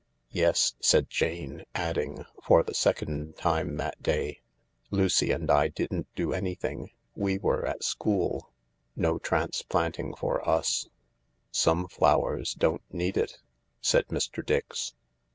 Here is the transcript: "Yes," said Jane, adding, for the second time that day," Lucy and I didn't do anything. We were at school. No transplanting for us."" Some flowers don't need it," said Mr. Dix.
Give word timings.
"Yes," 0.31 0.73
said 0.79 1.11
Jane, 1.11 1.63
adding, 1.75 2.25
for 2.43 2.63
the 2.63 2.73
second 2.73 3.37
time 3.37 3.77
that 3.77 4.01
day," 4.01 4.41
Lucy 4.89 5.29
and 5.31 5.51
I 5.51 5.67
didn't 5.67 6.07
do 6.15 6.33
anything. 6.33 6.89
We 7.15 7.37
were 7.37 7.67
at 7.67 7.83
school. 7.83 8.51
No 8.95 9.19
transplanting 9.19 10.15
for 10.15 10.41
us."" 10.49 10.89
Some 11.51 11.87
flowers 11.87 12.55
don't 12.55 12.81
need 12.91 13.15
it," 13.15 13.37
said 13.79 14.07
Mr. 14.07 14.43
Dix. 14.43 14.95